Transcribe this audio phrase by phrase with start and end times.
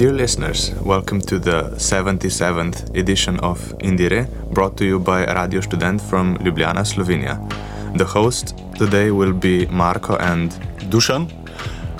[0.00, 6.00] Dear listeners, welcome to the 77th edition of Indiere, brought to you by Radio Student
[6.00, 7.36] from Ljubljana, Slovenia.
[7.98, 10.52] The host today will be Marko and
[10.88, 11.28] Dusan.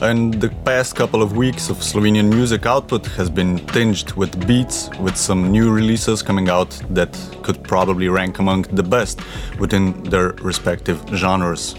[0.00, 4.88] And the past couple of weeks of Slovenian music output has been tinged with beats,
[4.98, 7.12] with some new releases coming out that
[7.42, 9.20] could probably rank among the best
[9.58, 11.74] within their respective genres.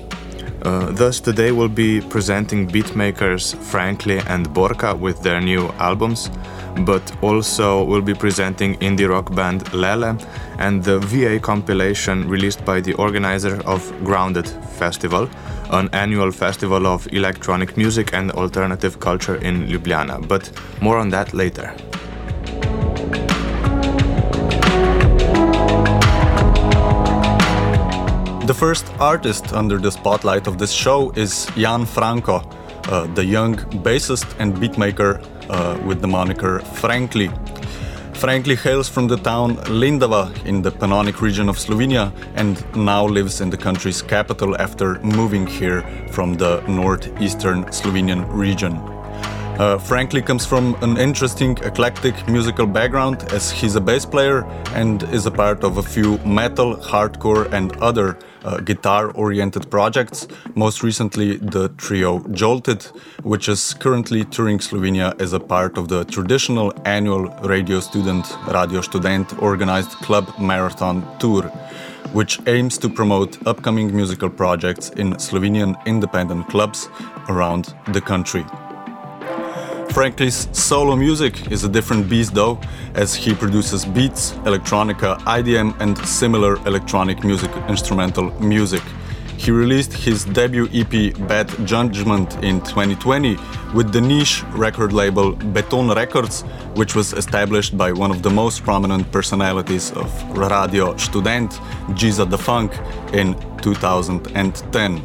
[0.64, 6.30] Uh, thus, today we'll be presenting beatmakers Frankly and Borka with their new albums,
[6.86, 10.18] but also we'll be presenting indie rock band Lele
[10.60, 15.28] and the VA compilation released by the organizer of Grounded Festival,
[15.72, 20.28] an annual festival of electronic music and alternative culture in Ljubljana.
[20.28, 21.74] But more on that later.
[28.52, 32.42] The first artist under the spotlight of this show is Jan Franco,
[32.90, 37.32] uh, the young bassist and beatmaker uh, with the moniker Frankly.
[38.14, 43.40] Frankly hails from the town Lendava in the Pannonic region of Slovenia and now lives
[43.40, 48.91] in the country's capital after moving here from the northeastern Slovenian region.
[49.60, 54.44] Uh, Frankly comes from an interesting eclectic musical background as he's a bass player
[54.74, 60.28] and is a part of a few metal, hardcore, and other uh, guitar oriented projects.
[60.56, 62.84] Most recently, the trio Jolted,
[63.22, 68.82] which is currently touring Slovenia as a part of the traditional annual radio student Radio
[68.82, 71.52] Student organized club marathon tour
[72.14, 76.90] which aims to promote upcoming musical projects in Slovenian independent clubs
[77.30, 78.44] around the country.
[79.94, 82.62] Frankly's solo music is a different beast though,
[82.96, 88.82] as he produces beats, electronica, IDM, and similar electronic music instrumental music.
[89.38, 93.36] He released his debut EP Bad Judgment in 2020
[93.74, 96.44] with the niche record label Beton Records,
[96.76, 101.60] which was established by one of the most prominent personalities of Radio Student,
[101.96, 102.72] Giza the Funk,
[103.12, 105.02] in 2010.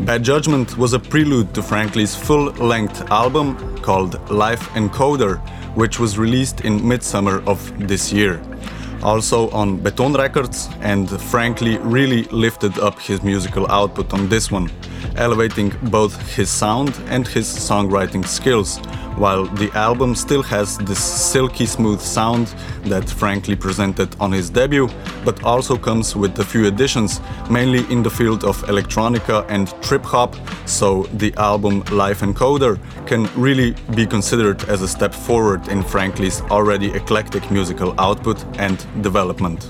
[0.00, 5.36] Bad Judgment was a prelude to Frankly's full length album called Life Encoder,
[5.76, 8.40] which was released in midsummer of this year.
[9.04, 14.70] Also on Beton Records, and Frankly really lifted up his musical output on this one,
[15.16, 18.78] elevating both his sound and his songwriting skills,
[19.16, 22.46] while the album still has this silky smooth sound
[22.84, 24.88] that Frankly presented on his debut,
[25.24, 30.02] but also comes with a few additions, mainly in the field of electronica and trip
[30.02, 30.34] hop,
[30.66, 36.40] so the album Life Encoder can really be considered as a step forward in Frankly's
[36.50, 39.68] already eclectic musical output and development.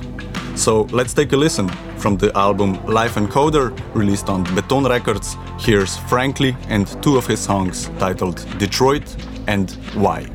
[0.57, 1.69] So let's take a listen
[1.99, 5.37] from the album Life Encoder, released on Beton Records.
[5.59, 9.05] Here's Frankly and two of his songs titled Detroit
[9.47, 10.27] and Why.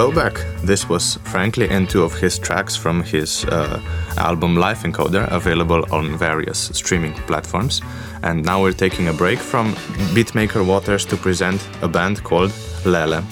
[0.00, 0.46] Hello back.
[0.64, 3.82] This was Frankly and two of his tracks from his uh,
[4.16, 7.82] album Life Encoder, available on various streaming platforms.
[8.22, 9.74] And now we're taking a break from
[10.14, 12.50] Beatmaker Waters to present a band called
[12.86, 13.22] Lele.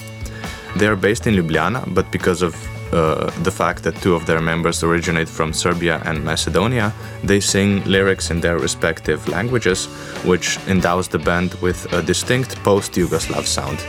[0.77, 2.53] They are based in Ljubljana, but because of
[2.93, 7.83] uh, the fact that two of their members originate from Serbia and Macedonia, they sing
[7.85, 9.87] lyrics in their respective languages,
[10.23, 13.79] which endows the band with a distinct post Yugoslav sound.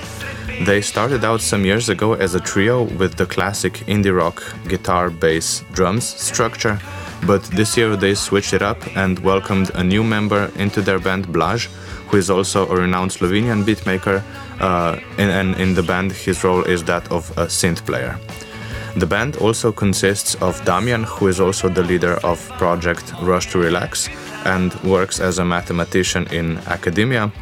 [0.61, 5.09] They started out some years ago as a trio with the classic indie rock guitar,
[5.09, 6.79] bass, drums structure,
[7.27, 11.33] but this year they switched it up and welcomed a new member into their band,
[11.33, 11.71] Blaž,
[12.09, 14.23] who is also a renowned Slovenian beatmaker,
[14.61, 18.19] uh, and, and in the band his role is that of a synth player.
[18.97, 23.59] The band also consists of Damian, who is also the leader of project Rush to
[23.59, 24.11] Relax
[24.45, 27.33] and works as a mathematician in academia,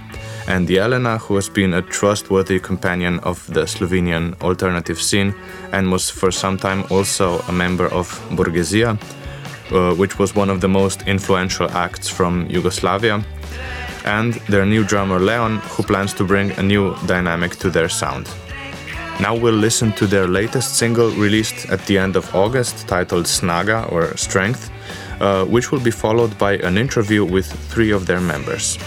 [0.49, 5.35] and the Jelena, who has been a trustworthy companion of the Slovenian alternative scene
[5.73, 8.99] and was for some time also a member of Borghesia,
[9.71, 13.23] uh, which was one of the most influential acts from Yugoslavia,
[14.07, 18.27] and their new drummer Leon, who plans to bring a new dynamic to their sound.
[19.21, 23.93] Now we'll listen to their latest single released at the end of August titled Snaga
[23.93, 24.71] or Strength,
[25.21, 28.79] uh, which will be followed by an interview with three of their members.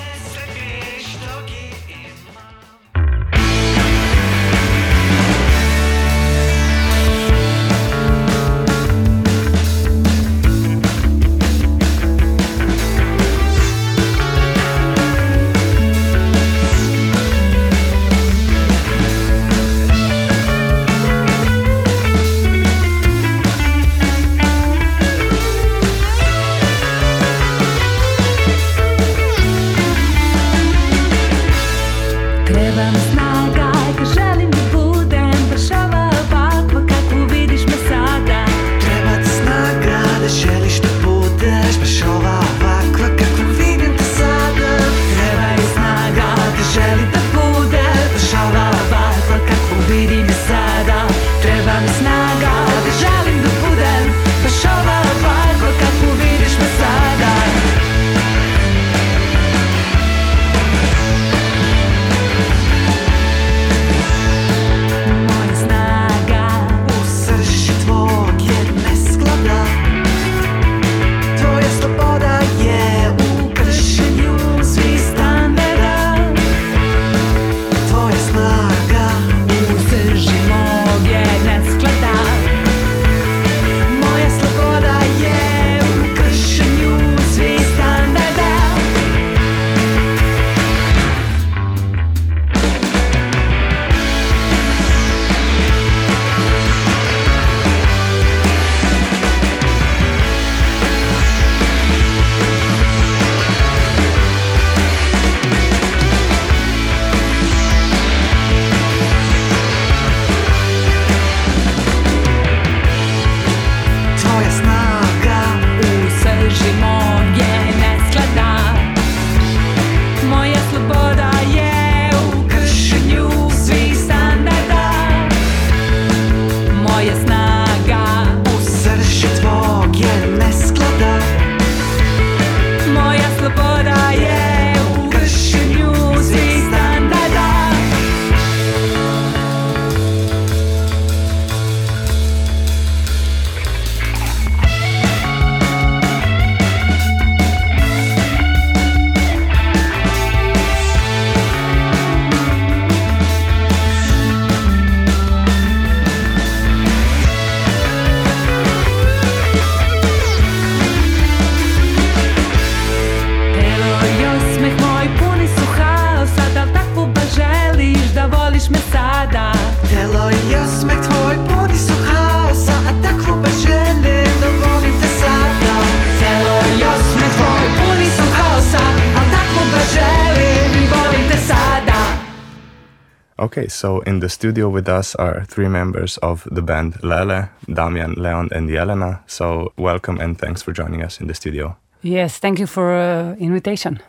[183.81, 188.50] So in the studio with us are three members of the band Lele, Damian, Leon,
[188.51, 189.21] and Jelena.
[189.25, 191.75] So welcome and thanks for joining us in the studio.
[192.03, 194.00] Yes, thank you for uh, invitation.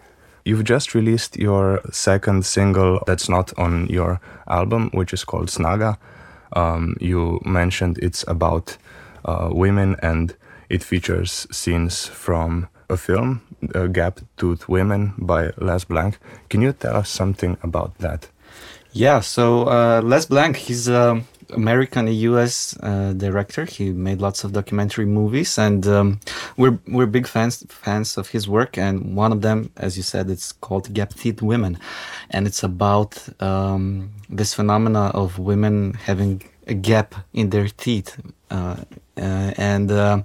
[0.44, 5.96] You've just released your second single that's not on your album, which is called Snaga.
[6.52, 8.76] Um, you mentioned it's about
[9.24, 10.36] uh, women and
[10.68, 13.40] it features scenes from a film,
[13.74, 16.18] uh, Gap Tooth Women by Les Blank.
[16.50, 18.28] Can you tell us something about that?
[18.92, 22.76] Yeah, so uh, Les Blank, he's a, American U.S.
[22.82, 23.64] Uh, director.
[23.64, 26.20] He made lots of documentary movies, and um,
[26.56, 28.76] we're we're big fans fans of his work.
[28.76, 31.78] And one of them, as you said, it's called Gap Teeth Women,
[32.30, 38.16] and it's about um, this phenomena of women having a gap in their teeth,
[38.50, 38.76] uh,
[39.16, 40.22] uh, and uh,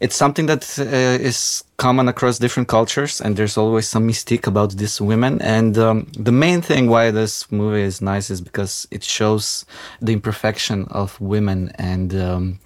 [0.00, 0.82] it's something that uh,
[1.22, 5.40] is common across different cultures, and there's always some mystique about these women.
[5.42, 9.64] And um, the main thing why this movie is nice is because it shows
[10.00, 12.60] the imperfection of women and um,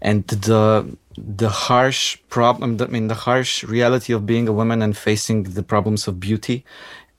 [0.00, 2.78] and the the harsh problem.
[2.80, 6.64] I mean, the harsh reality of being a woman and facing the problems of beauty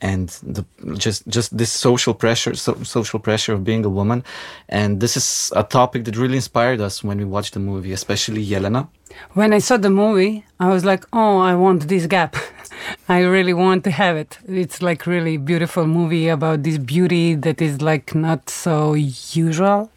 [0.01, 0.65] and the,
[0.97, 4.23] just just this social pressure so, social pressure of being a woman
[4.69, 8.45] and this is a topic that really inspired us when we watched the movie especially
[8.45, 8.87] Yelena
[9.33, 12.35] When I saw the movie, I was like, oh, I want this gap.
[13.09, 14.37] I really want to have it.
[14.47, 19.91] It's like really beautiful movie about this beauty that is like not so usual.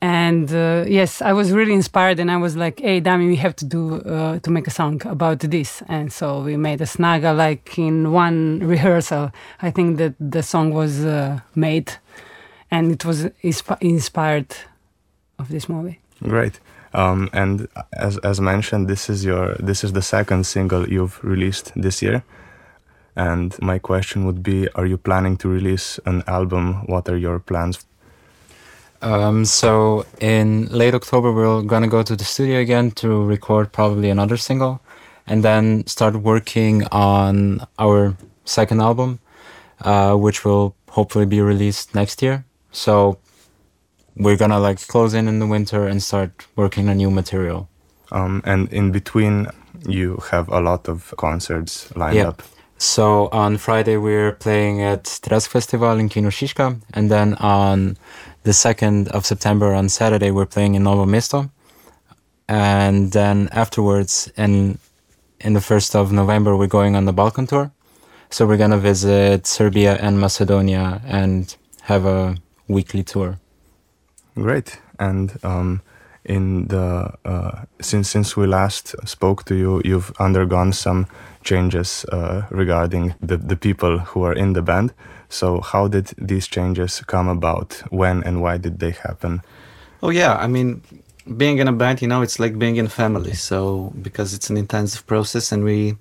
[0.00, 3.56] And uh, yes, I was really inspired, and I was like, "Hey, Dami, we have
[3.56, 7.36] to do uh, to make a song about this." And so we made a snaga
[7.36, 9.32] like in one rehearsal.
[9.60, 11.92] I think that the song was uh, made,
[12.70, 14.54] and it was insp- inspired
[15.38, 15.98] of this movie.
[16.22, 16.60] Great.
[16.94, 21.72] Um, and as as mentioned, this is your this is the second single you've released
[21.74, 22.22] this year.
[23.16, 26.86] And my question would be: Are you planning to release an album?
[26.86, 27.84] What are your plans?
[29.00, 34.10] Um, so in late October, we're gonna go to the studio again to record probably
[34.10, 34.80] another single,
[35.26, 39.20] and then start working on our second album,
[39.82, 42.44] uh, which will hopefully be released next year.
[42.72, 43.18] So
[44.16, 47.68] we're gonna like close in in the winter and start working on new material.
[48.10, 49.46] Um, and in between,
[49.86, 52.28] you have a lot of concerts lined Yeah.
[52.28, 52.42] up.
[52.78, 57.96] So on Friday we're playing at Tresk Festival in Kino Šiška, and then on
[58.44, 61.50] the second of September on Saturday we're playing in Novo Mesto,
[62.48, 64.78] and then afterwards in
[65.40, 67.72] in the first of November we're going on the Balkan tour.
[68.30, 72.36] So we're gonna visit Serbia and Macedonia and have a
[72.68, 73.40] weekly tour.
[74.36, 74.78] Great.
[75.00, 75.82] And um,
[76.28, 81.06] in the uh, since since we last spoke to you, you've undergone some
[81.42, 84.92] changes uh, regarding the the people who are in the band.
[85.28, 87.82] So how did these changes come about?
[87.90, 89.42] When and why did they happen?
[90.02, 90.82] Oh yeah, I mean,
[91.36, 93.34] being in a band, you know, it's like being in a family.
[93.34, 95.96] So because it's an intensive process, and we,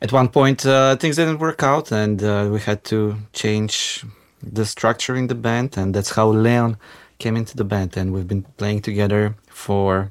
[0.00, 4.04] at one point, uh, things didn't work out, and uh, we had to change
[4.42, 6.76] the structure in the band, and that's how Leon
[7.18, 10.10] came into the band, and we've been playing together for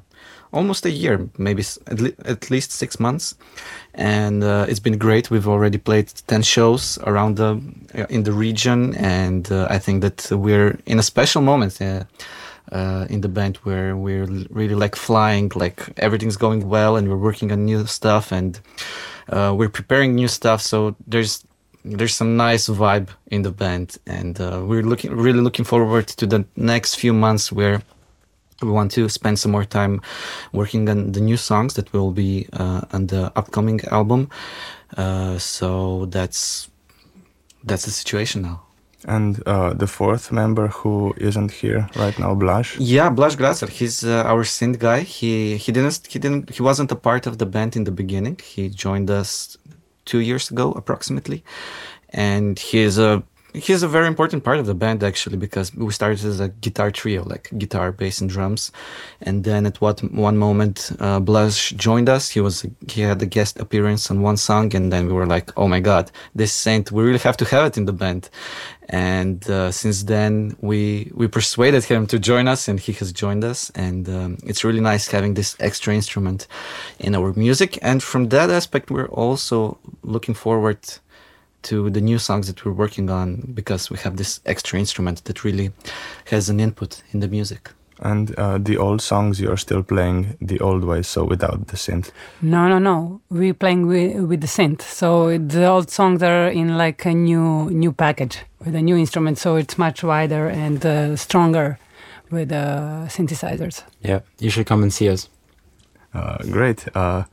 [0.52, 3.34] almost a year, maybe at, le- at least six months,
[3.94, 5.30] and uh, it's been great.
[5.30, 7.60] We've already played ten shows around the
[7.94, 11.80] uh, in the region, and uh, I think that we're in a special moment.
[12.72, 17.16] Uh, in the band where we're really like flying, like everything's going well, and we're
[17.16, 18.58] working on new stuff, and
[19.28, 20.62] uh, we're preparing new stuff.
[20.62, 21.44] So there's
[21.84, 26.26] there's some nice vibe in the band, and uh, we're looking really looking forward to
[26.26, 27.82] the next few months where
[28.62, 30.00] we want to spend some more time
[30.52, 34.30] working on the new songs that will be uh, on the upcoming album.
[34.96, 36.70] Uh, so that's
[37.64, 38.62] that's the situation now.
[39.06, 42.78] And uh, the fourth member who isn't here right now, Blaž.
[42.78, 43.68] Yeah, Blaž Gracer.
[43.68, 45.00] He's uh, our synth guy.
[45.00, 48.38] He he didn't he didn't he wasn't a part of the band in the beginning.
[48.42, 49.58] He joined us
[50.04, 51.44] two years ago approximately,
[52.10, 53.22] and he's a
[53.54, 56.90] he's a very important part of the band actually because we started as a guitar
[56.90, 58.72] trio, like guitar, bass, and drums,
[59.22, 62.30] and then at what one moment uh, Blaž joined us.
[62.30, 65.56] He was he had a guest appearance on one song, and then we were like,
[65.56, 68.28] oh my god, this saint, we really have to have it in the band.
[68.88, 73.44] And uh, since then, we we persuaded him to join us, and he has joined
[73.44, 73.70] us.
[73.74, 76.46] And um, it's really nice having this extra instrument
[76.98, 77.78] in our music.
[77.80, 80.80] And from that aspect, we're also looking forward
[81.64, 85.44] to the new songs that we're working on because we have this extra instrument that
[85.44, 85.72] really
[86.26, 87.70] has an input in the music.
[88.00, 91.76] And uh, the old songs you are still playing the old way, so without the
[91.76, 92.10] synth.
[92.42, 93.20] No, no, no.
[93.30, 94.82] We're playing with, with the synth.
[94.82, 99.38] So the old songs are in like a new new package with a new instrument.
[99.38, 101.78] So it's much wider and uh, stronger
[102.30, 103.84] with uh, synthesizers.
[104.02, 105.28] Yeah, you should come and see us.
[106.12, 106.84] Uh, great.
[106.96, 107.24] Uh,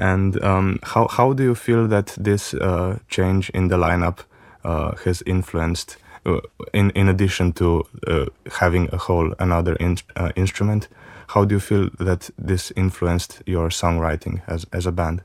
[0.00, 4.20] and um, how how do you feel that this uh, change in the lineup
[4.64, 5.98] uh, has influenced?
[6.26, 6.40] Uh,
[6.74, 8.26] in in addition to uh,
[8.60, 10.88] having a whole another in, uh, instrument,
[11.28, 15.22] how do you feel that this influenced your songwriting as as a band?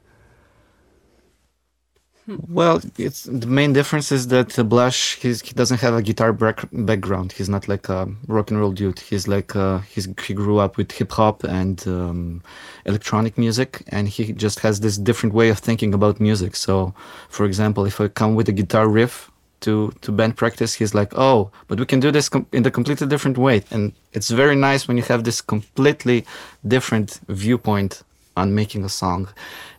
[2.28, 6.66] Well, it's the main difference is that Blaž he's, he doesn't have a guitar back,
[6.72, 7.34] background.
[7.34, 9.00] He's not like a rock and roll dude.
[9.00, 12.42] He's like uh, he's he grew up with hip hop and um,
[12.86, 16.56] electronic music, and he just has this different way of thinking about music.
[16.56, 16.96] So,
[17.30, 19.30] for example, if I come with a guitar riff
[19.62, 22.72] to to band practice, he's like, "Oh, but we can do this com- in a
[22.72, 26.26] completely different way." And it's very nice when you have this completely
[26.68, 28.02] different viewpoint
[28.36, 29.30] on making a song.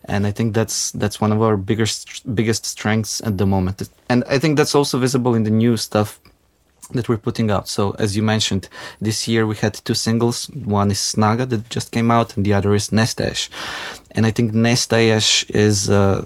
[0.05, 3.89] And i think that's that's one of our biggest biggest strengths at the moment.
[4.09, 6.19] And i think that's also visible in the new stuff
[6.93, 7.67] that we're putting out.
[7.67, 8.69] So as you mentioned
[9.01, 10.45] this year we had two singles.
[10.79, 13.49] One is snaga that just came out and the other is nestash
[14.11, 16.25] and i think nestash is uh,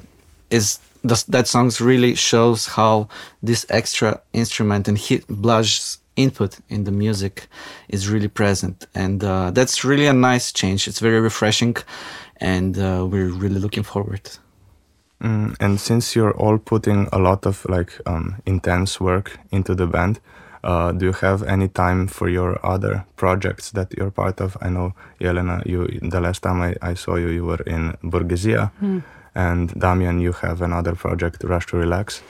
[0.49, 3.07] is that song really shows how
[3.41, 7.47] this extra instrument and hit Blaž input in the music
[7.87, 11.75] is really present and uh, that's really a nice change it's very refreshing
[12.41, 14.29] and uh, we're really looking forward.
[15.21, 19.85] Mm, and since you're all putting a lot of like um, intense work into the
[19.85, 20.19] band,
[20.63, 24.57] uh, do you have any time for your other projects that you're part of?
[24.61, 28.71] I know, Yelena, you the last time I, I saw you, you were in Borghesia,
[28.81, 29.03] mm.
[29.35, 32.23] and Damian, you have another project, Rush to Relax.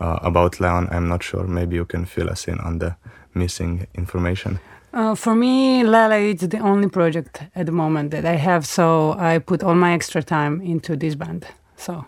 [0.00, 1.44] Uh, about Leon, I'm not sure.
[1.44, 2.96] Maybe you can fill us in on the
[3.34, 4.60] missing information.
[4.92, 9.12] Uh, for me, Lala is the only project at the moment that I have, so
[9.18, 11.46] I put all my extra time into this band.
[11.76, 12.04] So,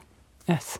[0.49, 0.79] yes.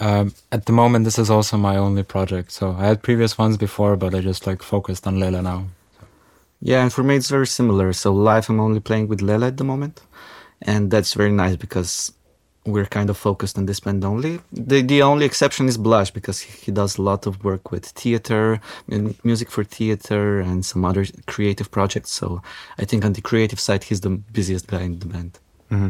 [0.00, 2.50] Um, at the moment, this is also my only project.
[2.50, 5.66] So I had previous ones before, but I just like focused on Lela now.
[6.60, 7.92] Yeah, and for me, it's very similar.
[7.92, 10.00] So live, I'm only playing with Lela at the moment,
[10.62, 12.12] and that's very nice because
[12.66, 14.40] we're kind of focused on this band only.
[14.52, 18.60] The the only exception is Blaž because he, does a lot of work with theater,
[18.90, 22.10] and music for theater, and some other creative projects.
[22.10, 22.42] So
[22.78, 25.38] I think on the creative side, he's the busiest guy in the band.
[25.70, 25.88] Mm-hmm.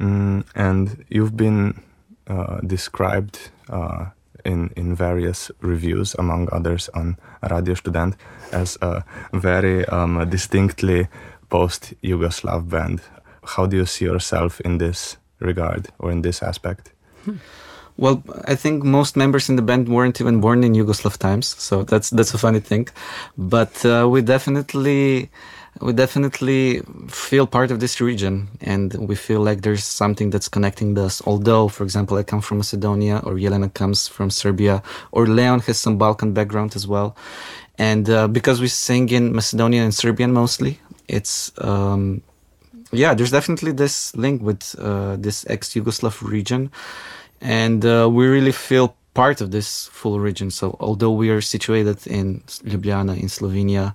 [0.00, 1.82] Mm, and you've been
[2.26, 4.06] uh, described uh,
[4.44, 7.16] in in various reviews, among others on
[7.50, 8.16] Radio Student,
[8.52, 11.08] as a very um, distinctly
[11.48, 13.00] post-Yugoslav band.
[13.56, 15.16] How do you see yourself in this?
[15.40, 16.92] Regard or in this aspect?
[17.98, 21.82] Well, I think most members in the band weren't even born in Yugoslav times, so
[21.82, 22.88] that's that's a funny thing.
[23.38, 25.30] But uh, we definitely
[25.80, 30.98] we definitely feel part of this region, and we feel like there's something that's connecting
[30.98, 31.22] us.
[31.26, 35.78] Although, for example, I come from Macedonia, or Yelena comes from Serbia, or Leon has
[35.78, 37.16] some Balkan background as well,
[37.78, 42.22] and uh, because we sing in Macedonian and Serbian mostly, it's um,
[42.92, 46.70] yeah, there's definitely this link with uh, this ex-Yugoslav region,
[47.40, 50.50] and uh, we really feel part of this full region.
[50.50, 53.94] So although we are situated in Ljubljana in Slovenia,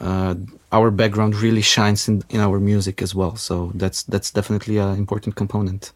[0.00, 0.34] uh,
[0.70, 3.36] our background really shines in, in our music as well.
[3.36, 5.92] So that's that's definitely an important component.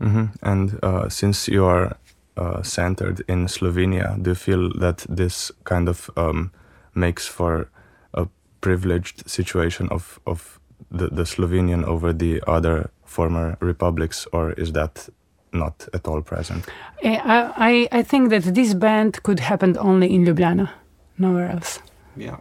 [0.00, 0.26] Mm-hmm.
[0.42, 1.96] And uh, since you are
[2.36, 6.50] uh, centered in Slovenia, do you feel that this kind of um,
[6.94, 7.68] makes for
[8.14, 8.26] a
[8.60, 15.08] privileged situation of of the, the Slovenian over the other former republics, or is that
[15.52, 16.66] not at all present?
[17.02, 20.70] Eh, I, I, I think that this band could happen only in Ljubljana,
[21.18, 21.80] nowhere else.
[22.16, 22.36] Yeah.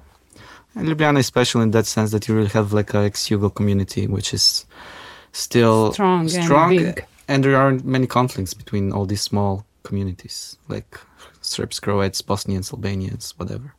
[0.75, 4.07] And Ljubljana is special in that sense that you really have like a ex-Yugo community,
[4.07, 4.65] which is
[5.31, 10.99] still strong, strong and, and there aren't many conflicts between all these small communities, like
[11.41, 13.73] Serbs, Croats, Bosnians, Albanians, whatever.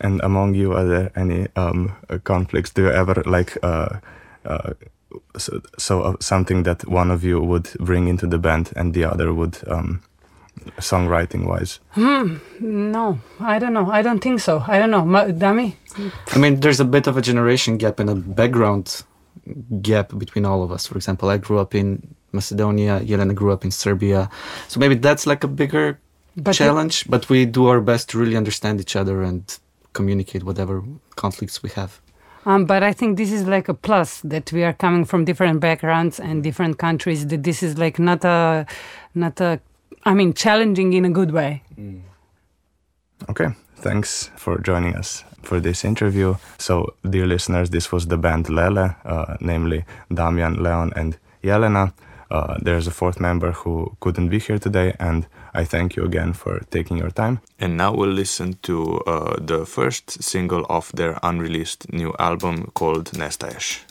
[0.00, 2.70] And among you, are there any um, uh, conflicts?
[2.70, 3.98] Do you ever like uh,
[4.44, 4.74] uh,
[5.36, 9.04] so, so uh, something that one of you would bring into the band and the
[9.04, 10.02] other would, um,
[10.78, 11.80] songwriting wise?
[11.90, 12.36] Hmm.
[12.60, 13.90] No, I don't know.
[13.90, 14.64] I don't think so.
[14.66, 15.74] I don't know, Dami.
[16.34, 19.02] I mean, there's a bit of a generation gap and a background
[19.82, 20.86] gap between all of us.
[20.86, 23.00] For example, I grew up in Macedonia.
[23.00, 24.28] Yelena grew up in Serbia,
[24.68, 25.98] so maybe that's like a bigger
[26.36, 27.02] but challenge.
[27.02, 29.58] It, but we do our best to really understand each other and
[29.92, 30.82] communicate whatever
[31.16, 32.00] conflicts we have.
[32.46, 35.60] Um, but I think this is like a plus that we are coming from different
[35.60, 37.26] backgrounds and different countries.
[37.26, 38.66] That this is like not a,
[39.14, 39.60] not a,
[40.04, 41.62] I mean, challenging in a good way.
[41.78, 42.00] Mm.
[43.28, 46.36] Okay, thanks for joining us for this interview.
[46.58, 51.92] So, dear listeners, this was the band Lele, uh, namely Damian, Leon, and Yelena.
[52.30, 56.32] Uh, there's a fourth member who couldn't be here today, and I thank you again
[56.32, 57.40] for taking your time.
[57.58, 63.10] And now we'll listen to uh, the first single of their unreleased new album called
[63.12, 63.87] Nestash.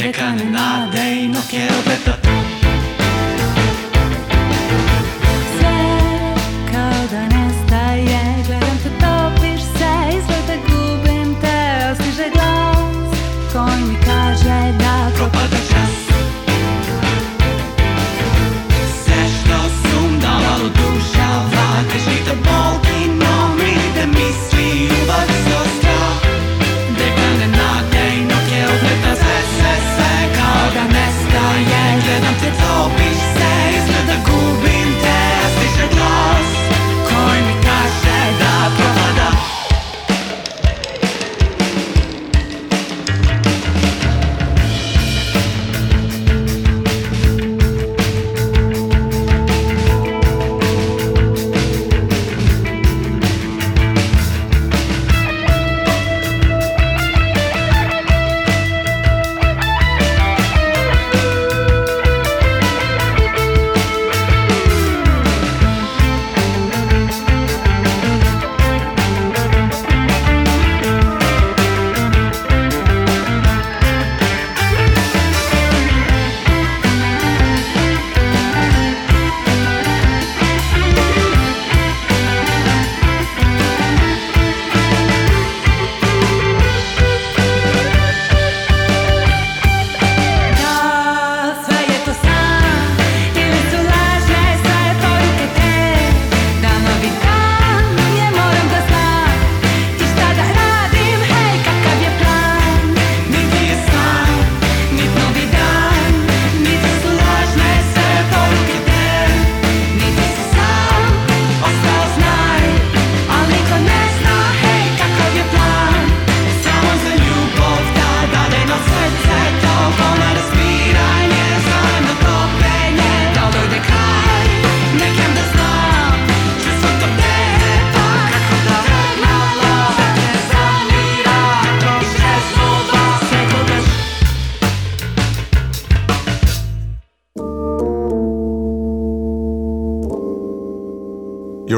[0.00, 2.19] 手金なでいのけをベタ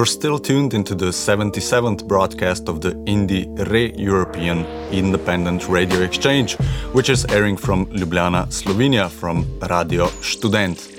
[0.03, 6.57] You're still tuned into the 77th broadcast of the Indie Re European Independent Radio Exchange,
[6.93, 10.91] which is airing from Ljubljana, Slovenia, from Radio Student.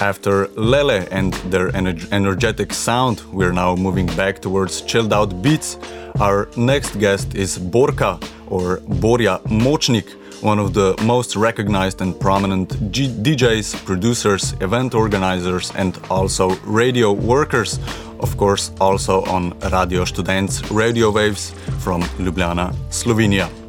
[0.00, 5.76] After Lele and their ener- energetic sound, we're now moving back towards chilled out beats.
[6.20, 10.06] Our next guest is Borka, or Borja Mochnik,
[10.44, 17.12] one of the most recognized and prominent G- DJs, producers, event organizers, and also radio
[17.12, 17.78] workers.
[18.20, 23.63] Of course, also on Radio Students radio waves from Ljubljana, Slovenia.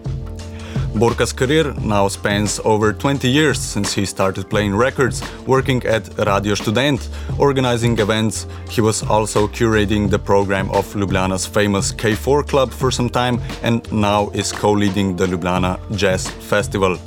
[0.95, 6.55] Borka's career now spans over 20 years since he started playing records, working at Radio
[6.55, 8.47] Student, organizing events.
[8.69, 13.91] He was also curating the program of Ljubljana's famous K4 Club for some time and
[13.91, 16.97] now is co leading the Ljubljana Jazz Festival.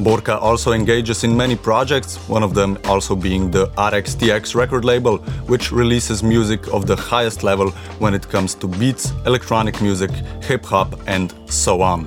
[0.00, 5.16] Borka also engages in many projects, one of them also being the RXTX record label,
[5.46, 10.10] which releases music of the highest level when it comes to beats, electronic music,
[10.42, 12.06] hip hop, and so on.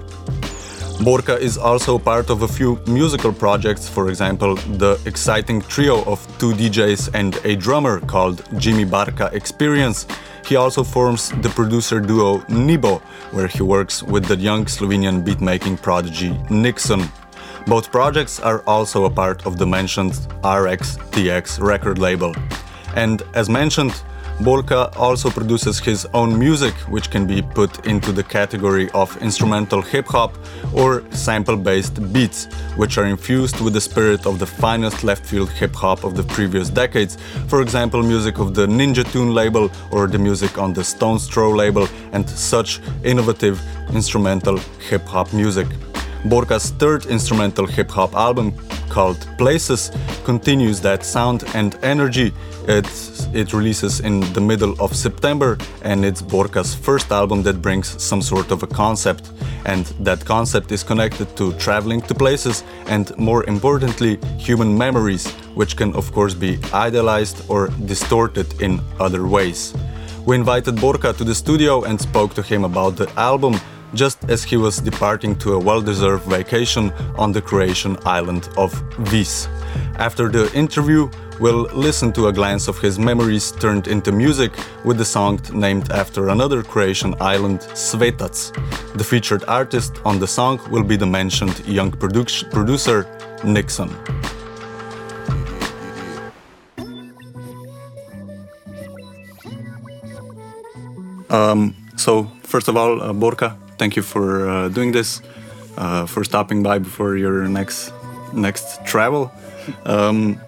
[1.00, 6.20] Borka is also part of a few musical projects, for example, the exciting trio of
[6.38, 10.06] two DJs and a drummer called Jimmy Barca Experience.
[10.46, 13.00] He also forms the producer duo Nibo,
[13.32, 17.10] where he works with the young Slovenian beatmaking prodigy Nixon.
[17.66, 22.36] Both projects are also a part of the mentioned RXTX record label.
[22.96, 23.94] And as mentioned,
[24.40, 29.82] Borka also produces his own music, which can be put into the category of instrumental
[29.82, 30.38] hip hop
[30.74, 35.50] or sample based beats, which are infused with the spirit of the finest left field
[35.50, 37.18] hip hop of the previous decades.
[37.48, 41.52] For example, music of the Ninja Tune label or the music on the Stones Throw
[41.52, 43.62] label, and such innovative
[43.94, 44.58] instrumental
[44.90, 45.68] hip hop music.
[46.24, 48.54] Borka's third instrumental hip hop album,
[48.90, 49.92] called Places,
[50.24, 52.34] continues that sound and energy.
[52.68, 58.22] It releases in the middle of September, and it's Borka's first album that brings some
[58.22, 59.32] sort of a concept.
[59.66, 65.76] And that concept is connected to traveling to places and, more importantly, human memories, which
[65.76, 69.74] can, of course, be idealized or distorted in other ways.
[70.26, 73.60] We invited Borka to the studio and spoke to him about the album
[73.94, 78.74] just as he was departing to a well deserved vacation on the Croatian island of
[79.00, 79.48] Vis.
[79.98, 81.10] After the interview,
[81.44, 84.52] we'll listen to a glance of his memories turned into music
[84.86, 88.34] with the song named after another Croatian island, Svetac.
[88.98, 93.06] The featured artist on the song will be the mentioned young produc- producer,
[93.44, 93.90] Nixon.
[101.30, 105.22] Um, so, first of all, uh, Borka, thank you for uh, doing this,
[105.78, 107.92] uh, for stopping by before your next
[108.32, 109.30] next travel.
[109.86, 110.40] Um,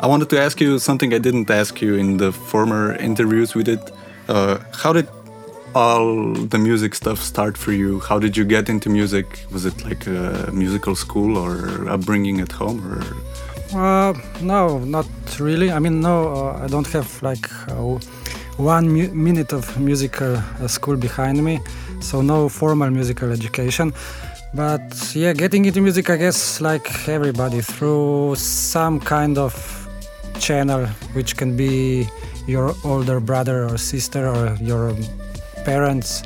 [0.00, 3.62] I wanted to ask you something I didn't ask you in the former interviews we
[3.62, 3.80] did.
[4.28, 5.08] Uh, how did
[5.74, 8.00] all the music stuff start for you?
[8.00, 9.44] How did you get into music?
[9.52, 13.02] Was it like a musical school or upbringing at home, or
[13.74, 15.06] Uh, no, not
[15.40, 15.70] really.
[15.72, 17.98] I mean, no, uh, I don't have like uh,
[18.56, 21.60] one mu- minute of musical uh, school behind me,
[22.00, 23.92] so no formal musical education.
[24.54, 29.52] But yeah, getting into music, I guess, like everybody, through some kind of
[30.40, 32.06] channel, which can be
[32.46, 34.94] your older brother or sister or your
[35.64, 36.22] parents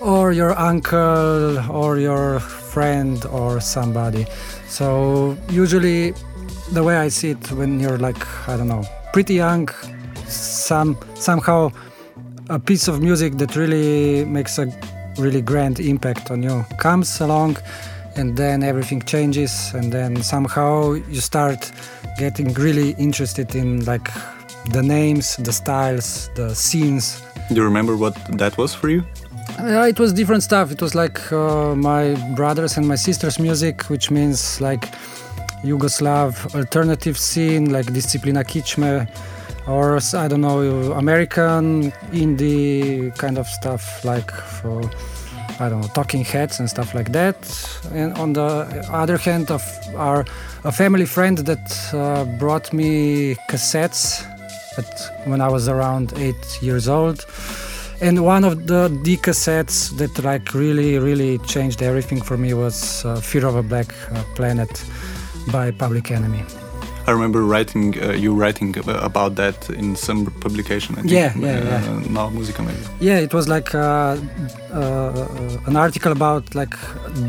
[0.00, 4.26] or your uncle or your friend or somebody.
[4.68, 6.14] So usually
[6.72, 9.68] the way I see it when you're like I don't know pretty young
[10.26, 11.70] some somehow
[12.50, 14.66] a piece of music that really makes a
[15.18, 17.56] really grand impact on you comes along
[18.16, 21.72] and then everything changes and then somehow you start
[22.18, 24.10] getting really interested in like
[24.72, 29.02] the names the styles the scenes do you remember what that was for you?
[29.58, 30.70] yeah, it was different stuff.
[30.70, 34.82] It was like uh, my brothers and my sisters' music, which means like
[35.62, 39.08] Yugoslav alternative scene, like Disciplina Kičme,
[39.66, 44.82] or I don't know, American indie kind of stuff, like for
[45.60, 47.36] I don't know, Talking Heads and stuff like that.
[47.92, 49.62] And on the other hand, of
[49.96, 50.24] our
[50.64, 54.24] a family friend that uh, brought me cassettes
[54.78, 57.24] at, when I was around eight years old
[58.00, 63.04] and one of the D cassettes that like really really changed everything for me was
[63.04, 64.84] uh, Fear of a Black uh, Planet
[65.50, 66.67] by Public Enemy.
[67.08, 70.94] I remember writing uh, you writing about that in some publication.
[70.98, 71.10] I think.
[71.10, 72.12] Yeah, yeah, uh, yeah.
[72.16, 72.84] Now Musica maybe.
[73.00, 74.18] Yeah, it was like uh,
[74.74, 76.74] uh, an article about like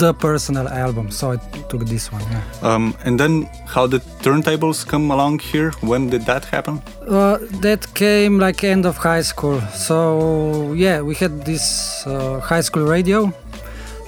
[0.01, 1.37] the personal album, so I
[1.69, 2.23] took this one.
[2.23, 2.43] Yeah.
[2.61, 5.71] Um, and then how did turntables come along here?
[5.79, 6.81] When did that happen?
[7.07, 9.61] Uh, that came like end of high school.
[9.87, 13.31] So yeah, we had this uh, high school radio.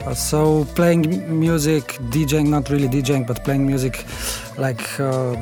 [0.05, 4.03] Uh, so playing music, DJing, not really DJing, but playing music,
[4.61, 5.35] like uh,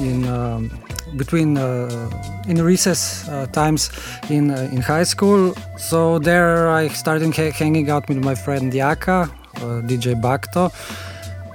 [0.00, 0.70] in um,
[1.16, 2.10] between uh,
[2.48, 3.90] in recess uh, times
[4.30, 5.54] in uh, in high school.
[5.78, 10.72] So there I started ha- hanging out with my friend Jaka, uh, DJ Bakto.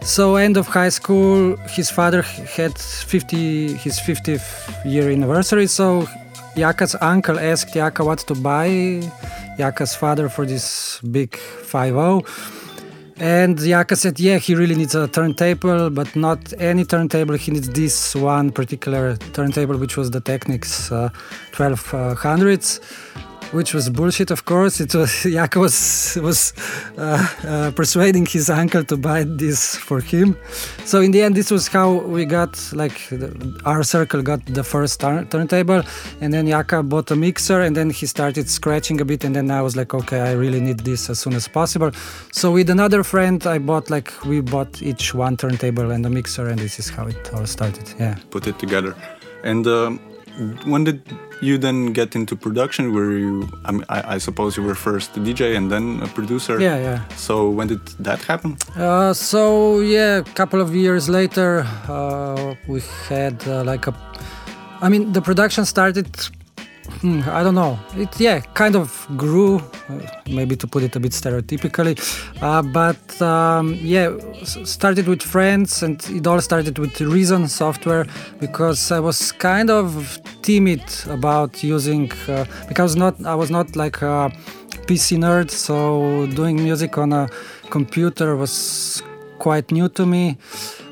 [0.04, 4.48] So end of high school, his father had 50 his 50th
[4.86, 5.68] year anniversary.
[5.68, 6.08] So
[6.56, 8.70] Jaka's uncle asked Jaka what to buy
[9.58, 11.98] Jaka's father for this big 5
[13.20, 17.36] and Jaka said, yeah, he really needs a turntable, but not any turntable.
[17.36, 21.10] He needs this one particular turntable, which was the Technics uh,
[21.52, 22.80] 1200s,
[23.52, 24.80] which was bullshit, of course.
[24.80, 26.54] It was Jaka was was
[26.98, 30.38] uh, uh, persuading his uncle to buy this for him.
[30.86, 34.64] So in the end, this was how we got like the, our circle got the
[34.64, 35.84] first turn- turntable,
[36.22, 39.52] and then Jaka bought a mixer, and then he started scratching a bit, and then
[39.52, 41.92] I was like, okay, I really need this as soon as possible.
[42.32, 46.48] So with another friend, I bought like we bought each one turntable and a mixer,
[46.48, 47.94] and this is how it all started.
[48.00, 48.16] Yeah.
[48.30, 48.96] Put it together.
[49.44, 50.00] And um,
[50.66, 51.02] when did
[51.42, 52.94] you then get into production?
[52.94, 53.50] Were you?
[53.66, 56.60] I, mean, I, I suppose you were first a DJ and then a producer.
[56.60, 57.08] Yeah, yeah.
[57.16, 58.58] So when did that happen?
[58.76, 63.94] Uh, so yeah, a couple of years later, uh, we had uh, like a.
[64.82, 66.08] I mean, the production started.
[67.02, 67.80] Hmm, I don't know.
[67.96, 69.58] It yeah, kind of grew,
[69.90, 71.96] uh, maybe to put it a bit stereotypically,
[72.42, 78.06] uh, but um, yeah, started with friends, and it all started with Reason software
[78.40, 84.02] because I was kind of timid about using uh, because not I was not like
[84.02, 84.32] a
[84.88, 87.30] PC nerd, so doing music on a
[87.70, 89.04] computer was
[89.40, 90.38] quite new to me.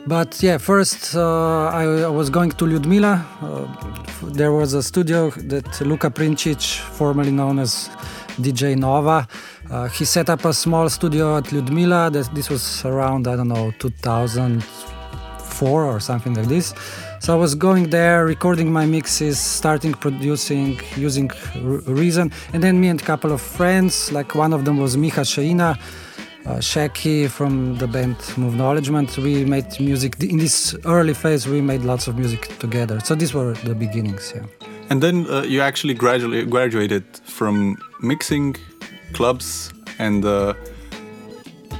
[0.08, 3.26] But yeah, first uh, I, was going to Ljudmila.
[3.42, 3.66] Uh,
[4.34, 7.90] there was a studio that Luka Prinčič, formerly known as
[8.40, 9.28] DJ Nova,
[9.72, 12.14] uh, he set up a small studio at Ljudmila.
[12.14, 16.76] This, was around I don't know 2004 or something like this.
[17.20, 22.90] So I was going there, recording my mixes, starting producing, using Reason, and then me
[22.90, 25.80] and a couple of friends, like one of them was Micha Sheina,
[26.46, 29.18] uh, Shaki from the band Moveknowledgement.
[29.18, 31.48] We made music in this early phase.
[31.48, 33.00] We made lots of music together.
[33.00, 34.34] So these were the beginnings.
[34.36, 34.46] Yeah.
[34.90, 38.56] And then uh, you actually gradually graduated from mixing
[39.14, 40.54] clubs, and uh,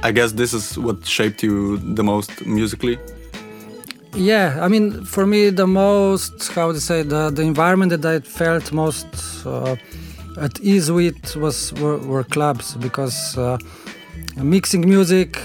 [0.02, 2.98] I guess this is what shaped you the most musically.
[4.14, 8.20] Yeah, I mean, for me, the most how to say the the environment that I
[8.20, 9.06] felt most
[9.46, 9.76] uh,
[10.40, 13.58] at ease with was were, were clubs because uh,
[14.44, 15.36] mixing music,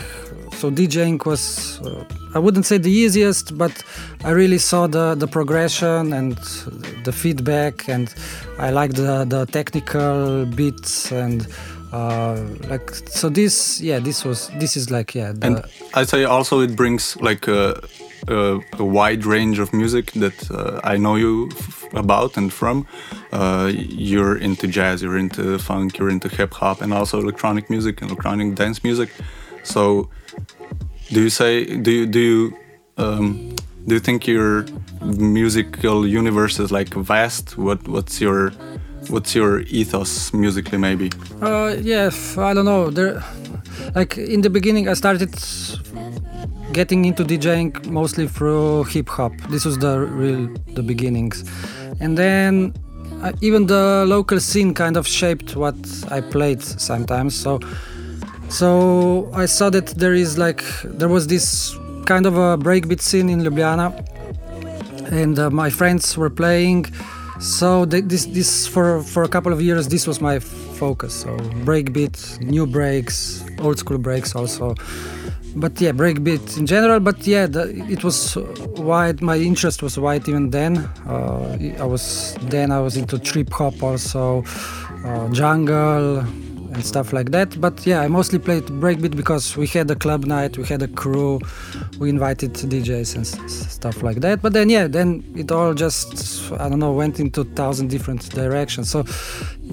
[0.54, 3.84] so DJing was uh, I wouldn't say the easiest, but
[4.24, 6.38] I really saw the the progression and
[7.04, 8.14] the feedback, and
[8.60, 11.48] I liked the the technical bits and.
[11.94, 15.62] Uh, like so this yeah this was this is like yeah the, And
[15.94, 17.82] I say also it brings like a,
[18.28, 22.86] a, a wide range of music that uh, I know you f- about and from.
[23.32, 28.02] Uh, you're into jazz, you're into funk, you're into hip hop, and also electronic music
[28.02, 29.10] and electronic dance music.
[29.64, 30.10] So,
[31.10, 32.58] do you say do you do you
[32.98, 33.56] um,
[33.88, 34.66] do you think your
[35.02, 37.58] musical universe is like vast?
[37.58, 38.52] What what's your
[39.10, 41.10] what's your ethos musically maybe?
[41.42, 41.76] Uh,
[42.08, 42.90] f- I don't know.
[42.90, 43.24] There,
[43.96, 45.34] like in the beginning, I started
[46.74, 49.34] getting into DJing mostly through hip hop.
[49.50, 51.44] This was the real the beginnings,
[52.00, 52.74] and then
[53.22, 55.76] uh, even the local scene kind of shaped what
[56.10, 57.36] I played sometimes.
[57.36, 57.60] So,
[58.50, 63.30] so I saw that there is like there was this kind of a breakbeat scene
[63.30, 63.88] in Ljubljana,
[65.12, 66.86] and uh, my friends were playing.
[67.40, 71.14] So th- this this for for a couple of years this was my focus.
[71.22, 74.76] So breakbeat, new breaks, old school breaks also.
[75.56, 77.00] But yeah, breakbeat in general.
[77.00, 78.38] But yeah, the, it was
[78.78, 79.22] wide.
[79.22, 80.78] My interest was wide even then.
[81.06, 84.44] Uh, I was then I was into trip hop also,
[85.06, 86.26] uh, jungle
[86.74, 87.60] and stuff like that.
[87.60, 90.88] But yeah, I mostly played breakbeat because we had a club night, we had a
[90.88, 91.40] crew,
[92.00, 94.42] we invited DJs and stuff like that.
[94.42, 98.90] But then yeah, then it all just I don't know went into thousand different directions.
[98.90, 99.06] So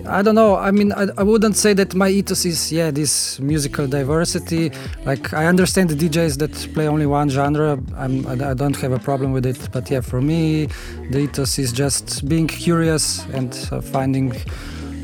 [0.06, 0.56] I don't know.
[0.56, 4.72] I mean, I, I wouldn't say that my ethos is yeah this musical diversity.
[5.04, 7.80] Like I understand the DJs that play only one genre.
[7.96, 9.68] I'm, I, I don't have a problem with it.
[9.72, 10.66] But yeah, for me,
[11.10, 14.32] the ethos is just being curious and uh, finding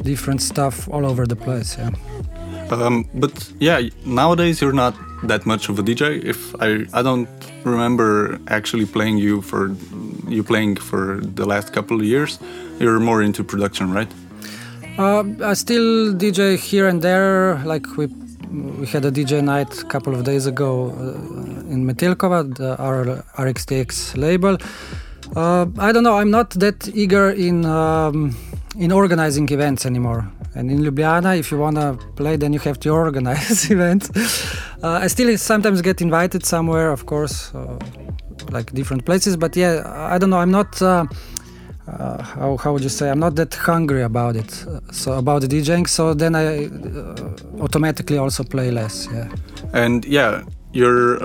[0.05, 1.77] different stuff all over the place.
[1.79, 1.91] Yeah.
[2.71, 4.95] Um, but yeah, nowadays you're not
[5.25, 6.23] that much of a DJ.
[6.25, 7.29] If I I don't
[7.65, 9.75] remember actually playing you for
[10.29, 12.39] you playing for the last couple of years.
[12.79, 14.11] You're more into production, right?
[14.99, 17.63] Uh, I still DJ here and there.
[17.65, 18.07] Like we
[18.79, 23.25] we had a DJ night a couple of days ago uh, in Metelkova, the, our
[23.37, 24.57] RXTX label.
[25.35, 26.17] Uh, I don't know.
[26.19, 28.37] I'm not that eager in um,
[28.77, 30.27] in organizing events anymore.
[30.55, 34.11] And in Ljubljana, if you wanna play, then you have to organize events.
[34.83, 37.79] Uh, I still sometimes get invited somewhere, of course, uh,
[38.51, 39.37] like different places.
[39.37, 39.83] But yeah,
[40.15, 40.39] I don't know.
[40.39, 40.81] I'm not.
[40.83, 41.07] Uh,
[41.87, 43.11] uh, how, how would you say?
[43.11, 44.67] I'm not that hungry about it.
[44.67, 45.87] Uh, so about the DJing.
[45.87, 49.07] So then I uh, automatically also play less.
[49.13, 49.29] Yeah.
[49.75, 51.19] And yeah, you're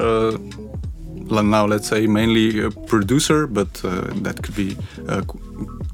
[1.32, 3.74] now let's say mainly a producer, but
[4.24, 4.76] that could be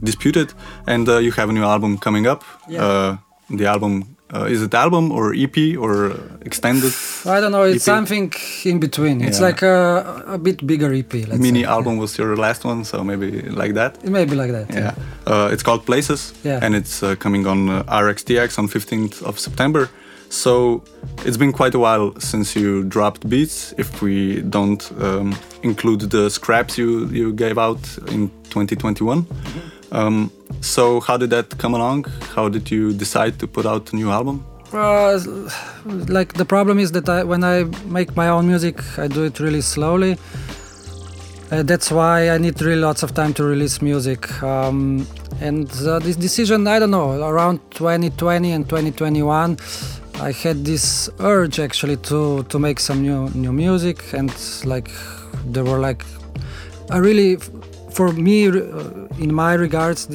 [0.04, 0.54] disputed.
[0.88, 2.44] And uh, you have a new album coming up.
[2.70, 2.84] Yeah.
[2.86, 3.18] Uh,
[3.50, 6.92] the album uh, is it album or EP or extended?
[7.26, 7.64] I don't know.
[7.64, 7.96] It's EP?
[7.96, 8.34] something
[8.66, 9.22] in between.
[9.22, 9.46] It's Yeah.
[9.48, 11.14] like a, a bit bigger EP.
[11.14, 11.70] Let's Mini say.
[11.70, 13.98] album was your last one, so maybe like that.
[14.04, 14.74] It may be like that.
[14.74, 14.94] Yeah,
[15.28, 16.60] uh, it's called Places, Yeah.
[16.66, 19.90] and it's uh, coming on uh, RxTX on 15th of September.
[20.30, 20.84] So
[21.24, 23.74] it's been quite a while since you dropped beats.
[23.78, 27.80] If we don't um, include the scraps you you gave out
[28.12, 29.26] in 2021.
[29.96, 30.30] Um,
[30.62, 32.06] so how did that come along?
[32.36, 34.46] How did you decide to put out a new album?
[34.74, 35.20] Uh,
[36.18, 39.40] like the problem is that I, when I make my own music, I do it
[39.40, 40.18] really slowly.
[41.52, 44.22] Uh, that's why I need really lots of time to release music.
[44.44, 45.08] Um,
[45.40, 49.58] and uh, this decision, I don't know, around 2020 and 2021,
[50.20, 54.32] I had this urge actually to to make some new new music, and
[54.66, 54.90] like
[55.46, 56.04] there were like,
[56.90, 57.38] I really,
[57.96, 58.52] for me, uh,
[59.18, 60.10] in my regards,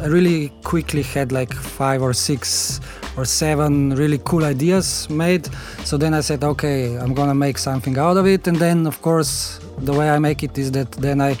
[0.00, 2.80] I really quickly had like five or six
[3.16, 5.48] or seven really cool ideas made.
[5.84, 8.46] So then I said, okay, I'm gonna make something out of it.
[8.46, 11.36] And then, of course, the way I make it is that then I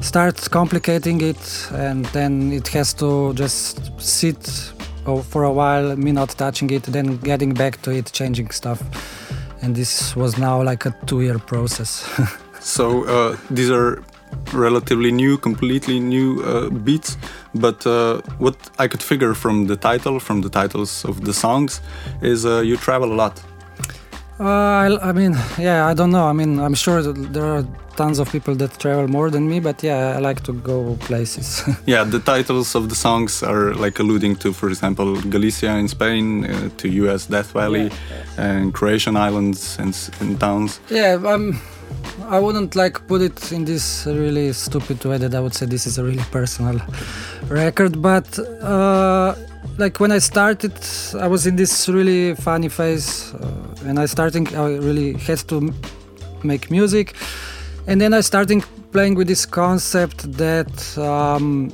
[0.00, 4.72] start complicating it, and then it has to just sit
[5.06, 8.80] oh, for a while, me not touching it, then getting back to it, changing stuff.
[9.62, 12.08] And this was now like a two-year process.
[12.64, 14.04] So uh, these are
[14.52, 17.16] relatively new, completely new uh, beats.
[17.54, 21.80] But uh, what I could figure from the title, from the titles of the songs,
[22.22, 23.42] is uh, you travel a lot.
[24.40, 26.26] Uh, I, I mean, yeah, I don't know.
[26.26, 27.64] I mean, I'm sure there are
[27.96, 31.62] tons of people that travel more than me, but yeah, I like to go places.
[31.86, 36.44] Yeah, the titles of the songs are like alluding to, for example, Galicia in Spain,
[36.44, 37.26] uh, to U.S.
[37.26, 37.90] Death Valley,
[38.36, 40.80] and Croatian islands and, and towns.
[40.90, 41.60] yeah, um,
[42.28, 45.86] I wouldn't like put it in this really stupid way that I would say this
[45.86, 46.80] is a really personal
[47.48, 49.34] record, but uh,
[49.78, 50.72] like when I started,
[51.18, 55.72] I was in this really funny phase, uh, and I starting, I really had to
[56.42, 57.14] make music,
[57.86, 61.72] and then I starting playing with this concept that um,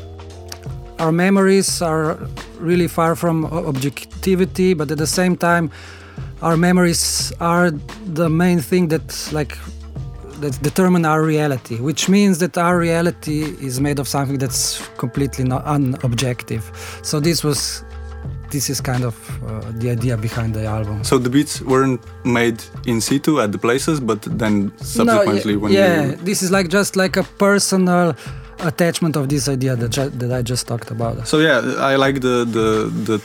[0.99, 2.19] our memories are
[2.59, 5.71] really far from objectivity, but at the same time,
[6.43, 7.71] our memories are
[8.15, 9.59] the main thing that like
[10.41, 15.45] that determine our reality, which means that our reality is made of something that's completely
[15.45, 16.63] not unobjective.
[17.05, 17.85] So this was,
[18.51, 19.15] this is kind of
[19.45, 21.05] uh, the idea behind the album.
[21.05, 25.73] So the beats weren't made in situ at the places, but then subsequently no, when
[25.73, 28.15] yeah, you this is like just like a personal
[28.61, 31.29] attachment of this idea that that I just talked about.
[31.29, 32.69] So yeah, I like the the
[33.09, 33.21] the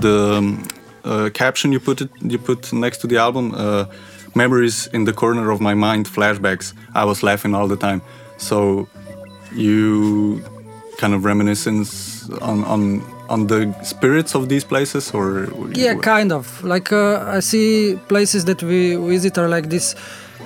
[0.00, 0.68] the um,
[1.04, 3.52] uh, caption you put it you put next to the album.
[3.54, 3.84] Uh,
[4.34, 6.72] Memories in the corner of my mind, flashbacks.
[6.94, 8.00] I was laughing all the time.
[8.36, 8.88] So
[9.52, 10.42] you
[10.98, 16.62] kind of reminiscence on on on the spirits of these places, or Yeah, kind of.
[16.62, 19.94] Like uh, I see places that we visit are like this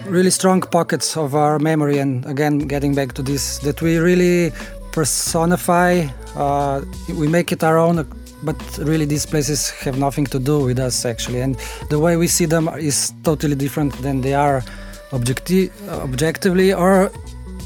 [0.07, 4.53] really strong pockets of our memory, and again, getting back to this, that we really
[4.93, 6.07] personify.
[6.37, 6.83] Uh,
[7.19, 8.07] we make it our own,
[8.45, 11.57] but really these places have nothing to do with us actually, and
[11.91, 14.63] the way we see them is totally different than they are
[15.11, 17.11] objecti- objectively, or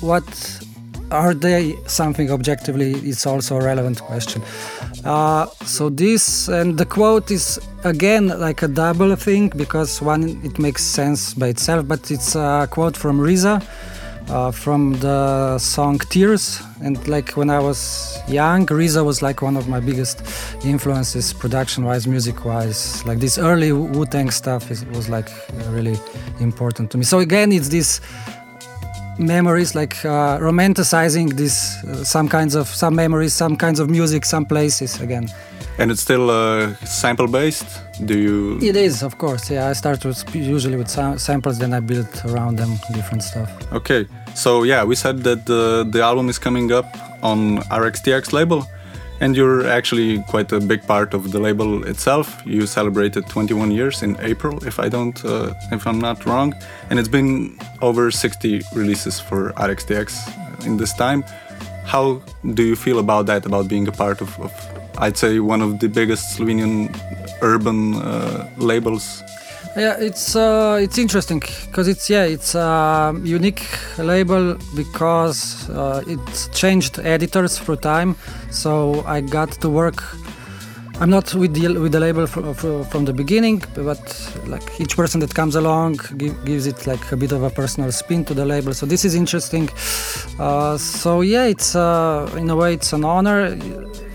[0.01, 0.25] what
[1.11, 2.93] are they something objectively?
[2.93, 4.43] It's also a relevant question.
[5.05, 10.59] Uh, so this and the quote is again like a double thing because one it
[10.59, 13.63] makes sense by itself but it's a quote from RZA
[14.31, 16.61] uh, from the song tears.
[16.83, 20.23] And like when i was young RZA was like one of my biggest
[20.65, 25.29] influences production wise music wise like this early wu-tang stuff is, was like
[25.71, 25.97] really
[26.41, 27.05] important to me.
[27.05, 28.01] So again it's this
[29.19, 34.25] memories like uh, romanticizing this uh, some kinds of some memories some kinds of music
[34.25, 35.29] some places again
[35.79, 37.67] and it's still uh, sample based.
[38.05, 38.59] Do you?
[38.71, 42.07] it is of course yeah i start with usually with sam- samples then i build
[42.27, 46.71] around them different stuff Okay, so yeah, we said that the the album is coming
[46.79, 46.87] up
[47.23, 47.39] on
[47.83, 48.61] RXTX label,
[49.21, 52.27] and you're actually quite a big part of the label itself.
[52.47, 56.55] You celebrated 21 years in April, if I don't, uh, if I'm not wrong,
[56.91, 60.09] and it's been over 60 releases for RXTX
[60.67, 61.25] in this time.
[61.85, 62.23] How
[62.55, 63.45] do you feel about that?
[63.47, 64.53] About being a part of, of
[64.99, 66.89] I'd say, one of the biggest Slovenian
[67.43, 69.23] urban uh, labels.
[69.77, 73.63] Yeah it's uh, it's interesting because it's yeah it's a unique
[73.99, 78.17] label because uh, it's changed editors through time.
[78.51, 80.03] So i got to work
[81.01, 84.03] i'm not with the with the label fr- fr- from the beginning but
[84.47, 87.93] like each person that comes along gi- gives it like a bit of a personal
[87.93, 88.75] spin to the label.
[88.75, 89.69] So this is interesting.
[90.41, 93.57] Uh, so yeah it's uh, in a way it's an honor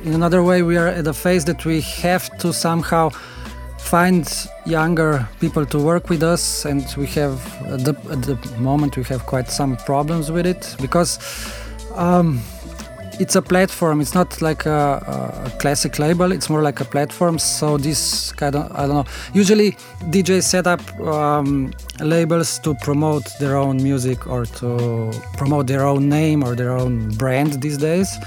[0.04, 3.10] in another way we are at a phase that we have to somehow
[3.78, 8.98] find younger people to work with us and we have at the, at the moment
[8.98, 11.20] we have quite some problems with it because
[11.96, 12.42] um,
[13.20, 14.02] it's a platform.
[14.02, 16.32] It's not like a, a classic label.
[16.32, 17.38] It's more like a platform.
[17.38, 19.06] So this kind of i don't know.
[19.34, 19.72] Usually
[20.12, 26.10] djs set up um, labels to promote their own music or to promote their own
[26.10, 28.18] name or their own brand these days.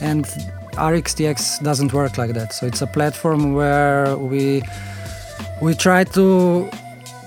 [0.00, 0.26] And
[0.72, 2.52] rxtx doesn't work like that.
[2.52, 4.62] So it's a platform where we
[5.60, 6.68] we try to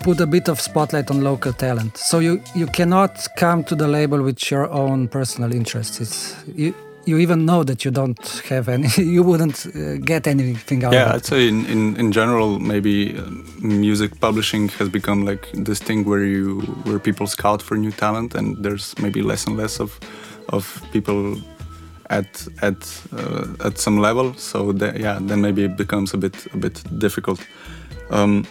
[0.02, 1.98] put a bit of spotlight on local talent.
[1.98, 6.02] So you you cannot come to the label with your own personal interests.
[6.02, 6.74] It's you
[7.06, 11.02] you even know that you don't have any you wouldn't uh, get anything out yeah
[11.02, 11.10] of it.
[11.10, 13.30] Yeah, i'd say in, in, in general maybe uh,
[13.60, 18.36] music publishing has become like this thing where you where people scout for new talent
[18.36, 20.00] and there's maybe less and less of
[20.50, 21.38] of people
[22.20, 22.80] at at
[23.20, 26.76] uh, at some level so that, yeah then maybe it becomes a bit a bit
[27.00, 27.40] difficult
[28.10, 28.46] um,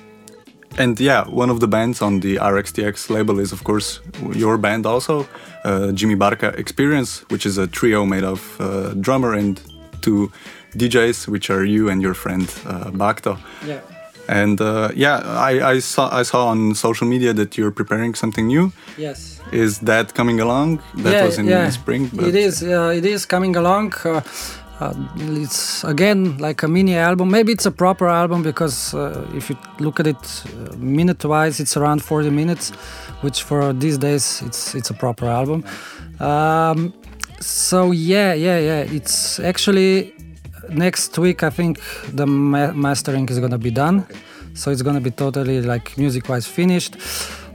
[0.78, 4.00] and yeah one of the bands on the rxtx label is of course
[4.34, 5.26] your band also
[5.64, 9.60] uh, jimmy barca experience which is a trio made of uh, drummer and
[10.00, 10.30] two
[10.76, 13.38] djs which are you and your friend uh, Bakto.
[13.66, 13.80] yeah
[14.28, 15.18] and uh, yeah
[15.50, 19.80] I, I saw i saw on social media that you're preparing something new yes is
[19.80, 21.70] that coming along that yeah, was in yeah.
[21.70, 24.20] spring it is uh, it is coming along uh,
[24.82, 24.94] Uh,
[25.42, 27.30] it's again like a mini album.
[27.30, 31.60] Maybe it's a proper album because uh, if you look at it uh, minute wise,
[31.60, 32.70] it's around 40 minutes,
[33.20, 35.64] which for these days it's it's a proper album.
[36.18, 36.92] Um,
[37.38, 38.96] so yeah, yeah, yeah.
[38.96, 40.14] It's actually
[40.68, 41.42] next week.
[41.42, 41.80] I think
[42.12, 44.06] the ma- mastering is gonna be done,
[44.54, 46.96] so it's gonna be totally like music wise finished.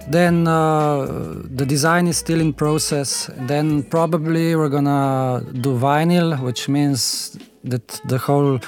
[0.09, 1.05] Then uh,
[1.59, 3.29] the design is still in process.
[3.39, 8.59] Then probably we're gonna do vinyl, which means that the whole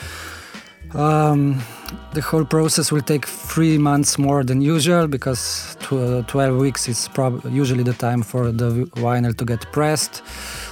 [0.94, 1.62] um,
[2.14, 7.08] the whole process will take three months more than usual because tw- 12 weeks is
[7.10, 10.24] prob- usually the time for the vinyl to get pressed.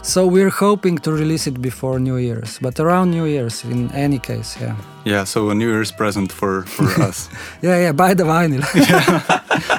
[0.07, 4.19] So we're hoping to release it before New Year's, but around New Year's in any
[4.19, 4.75] case, yeah.
[5.03, 7.29] Yeah, so a New Year's present for, for us.
[7.61, 8.63] Yeah, yeah, buy the vinyl.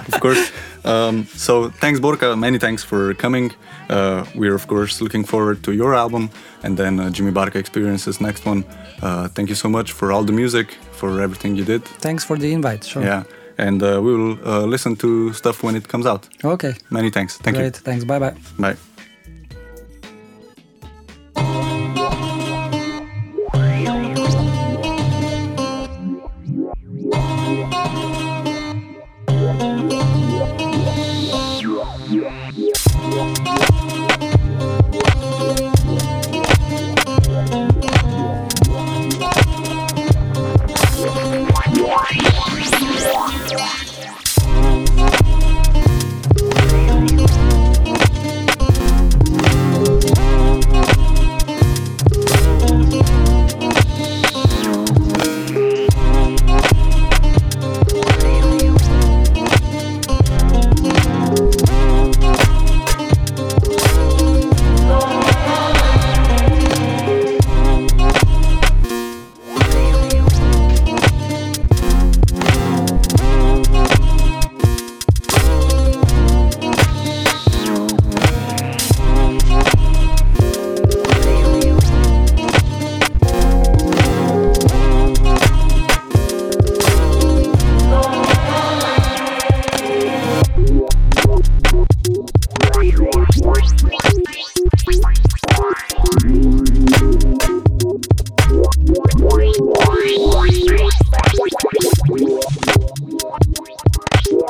[0.14, 0.52] of course.
[0.84, 2.38] Um, so thanks, Borka.
[2.38, 3.52] Many thanks for coming.
[3.88, 6.28] Uh, we're of course looking forward to your album
[6.62, 8.64] and then uh, Jimmy Barca Experiences next one.
[9.02, 11.84] Uh, thank you so much for all the music, for everything you did.
[12.02, 12.84] Thanks for the invite.
[12.84, 13.02] Sure.
[13.02, 13.22] Yeah,
[13.56, 16.28] and uh, we will uh, listen to stuff when it comes out.
[16.44, 16.74] Okay.
[16.90, 17.38] Many thanks.
[17.38, 17.62] Thank you.
[17.62, 17.76] Great.
[17.76, 18.04] Thanks.
[18.04, 18.34] Bye bye.
[18.34, 18.62] you.
[18.62, 18.76] Bye.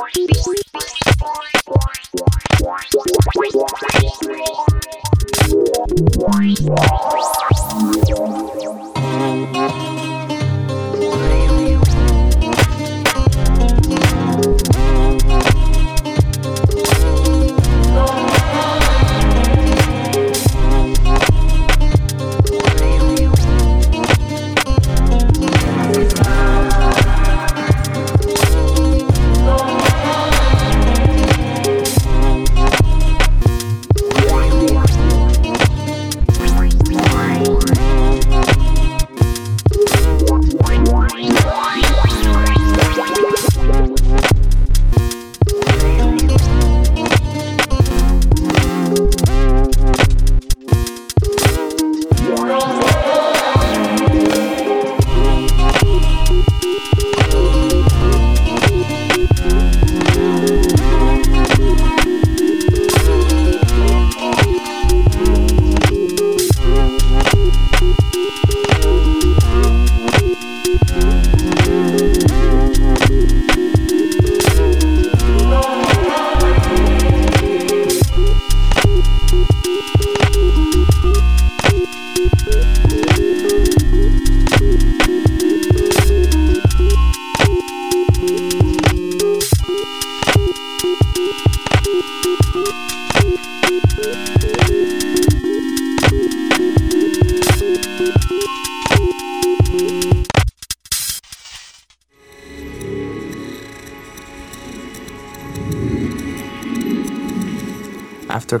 [0.01, 0.39] After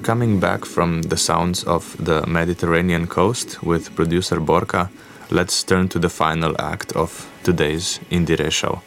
[0.09, 4.89] coming back from the sounds of the Mediterranean coast with producer Borka,
[5.29, 8.81] let's turn to the final act of today's Indiere show.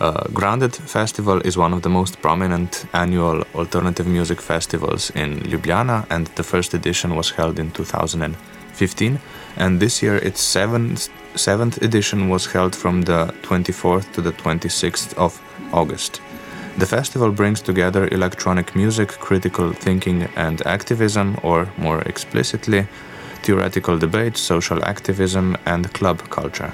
[0.00, 6.06] Uh, Grounded Festival is one of the most prominent annual alternative music festivals in Ljubljana,
[6.08, 9.20] and the first edition was held in 2015.
[9.58, 15.12] And this year, its seventh, seventh edition was held from the 24th to the 26th
[15.18, 15.38] of
[15.74, 16.22] August.
[16.76, 22.88] The festival brings together electronic music, critical thinking, and activism, or more explicitly,
[23.44, 26.72] theoretical debate, social activism, and club culture.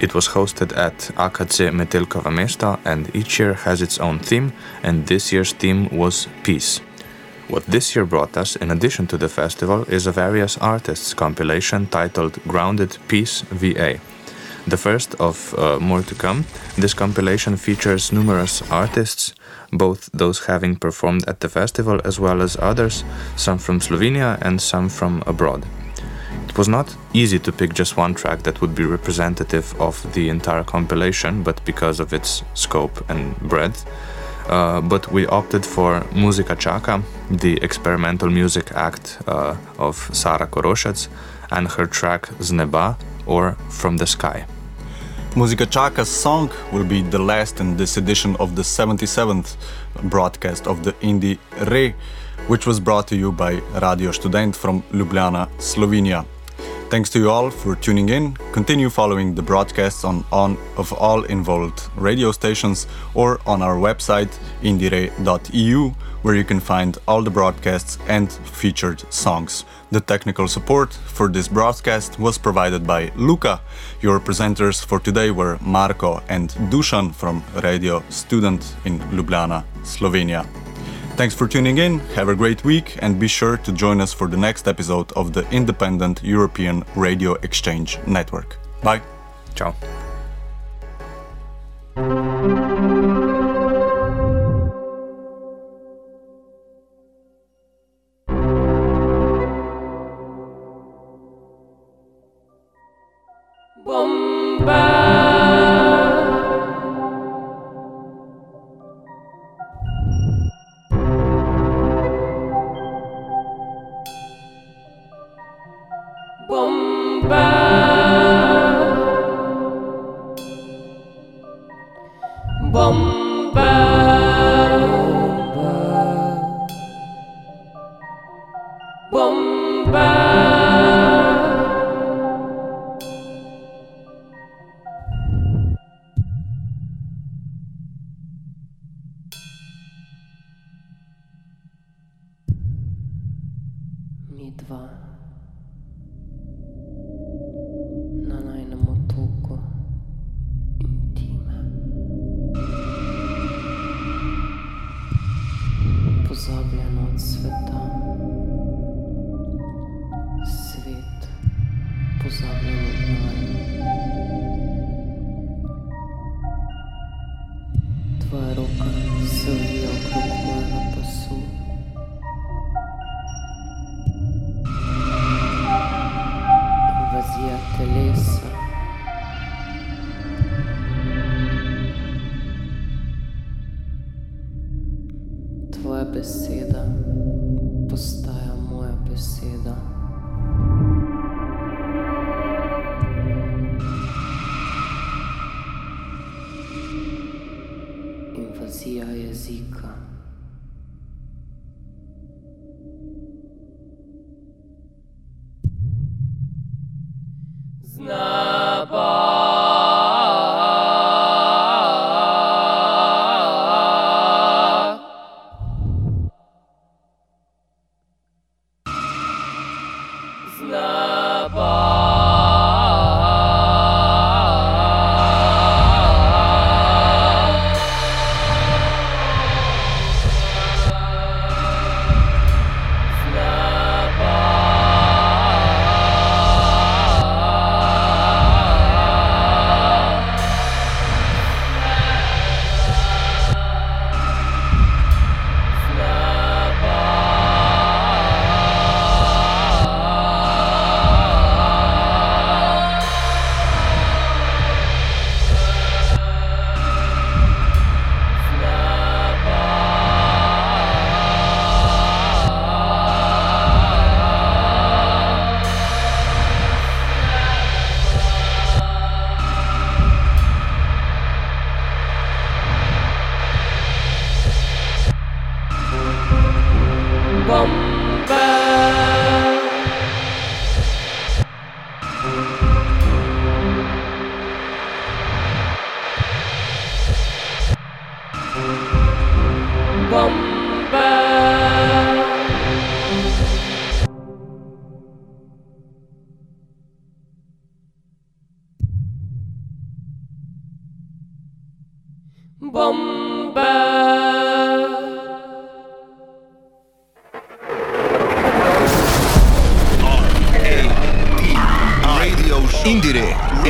[0.00, 4.52] It was hosted at AKC Metelkova Mesto and each year has its own theme,
[4.82, 6.80] and this year's theme was Peace.
[7.48, 11.86] What this year brought us, in addition to the festival, is a various artists compilation
[11.86, 14.00] titled Grounded Peace VA.
[14.66, 16.44] The first of uh, more to come,
[16.76, 19.34] this compilation features numerous artists,
[19.72, 23.04] both those having performed at the festival as well as others,
[23.36, 25.66] some from Slovenia and some from abroad.
[26.48, 30.28] It was not easy to pick just one track that would be representative of the
[30.28, 33.86] entire compilation, but because of its scope and breadth,
[34.48, 41.08] uh, but we opted for Muzika Čaka, the experimental music act uh, of Sara Koroshets,
[41.52, 42.96] and her track Zneba
[43.26, 44.44] or From the Sky.
[45.34, 49.56] Muzika Čaka's song will be the last in this edition of the 77th
[50.02, 51.38] broadcast of the Indie
[51.70, 51.94] Re,
[52.48, 56.24] which was brought to you by Radio Student from Ljubljana, Slovenia.
[56.90, 58.34] Thanks to you all for tuning in.
[58.52, 64.36] Continue following the broadcasts on, on of all involved radio stations or on our website
[64.60, 69.64] indiere.eu where you can find all the broadcasts and featured songs.
[69.92, 73.60] The technical support for this broadcast was provided by Luca.
[74.02, 80.44] Your presenters for today were Marco and Dusan from Radio Student in Ljubljana, Slovenia.
[81.20, 84.26] Thanks for tuning in, have a great week, and be sure to join us for
[84.26, 88.56] the next episode of the Independent European Radio Exchange Network.
[88.82, 89.02] Bye.
[89.54, 89.74] Ciao.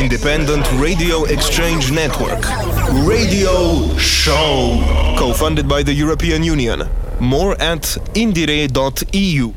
[0.00, 2.42] Independent Radio Exchange Network.
[3.06, 4.82] Radio Show.
[5.18, 6.88] Co funded by the European Union.
[7.20, 7.82] More at
[8.14, 9.52] indiere.eu.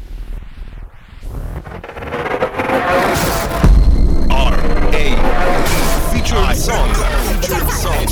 [4.30, 4.56] R
[4.92, 5.06] A
[6.12, 6.94] Featured song.
[7.40, 8.06] Featured song.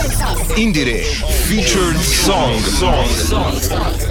[0.55, 1.03] Indiere.
[1.49, 2.57] Featured song.
[2.59, 3.07] song.
[3.59, 4.10] song.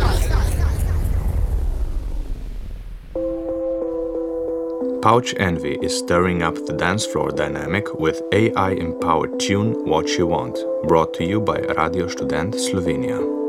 [5.11, 10.57] Couch Envy is stirring up the dance floor dynamic with AI-empowered tune What You Want,
[10.87, 13.40] brought to you by Radio Student Slovenia.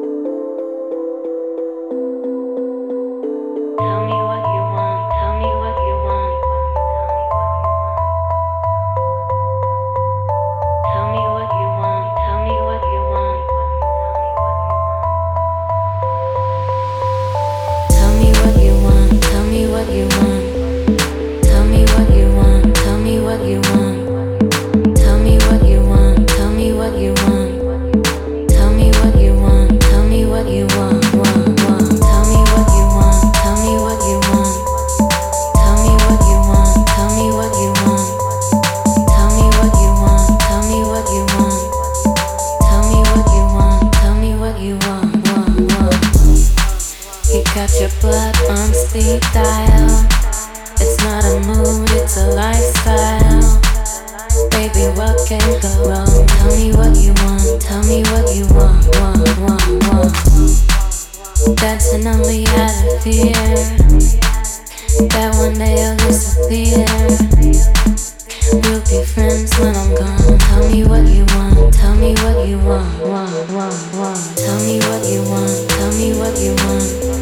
[69.21, 70.39] friends when I'm gone.
[70.39, 74.37] Tell me what you want, tell me what you want, want, want, want.
[74.37, 77.20] Tell me what you want, tell me what you want.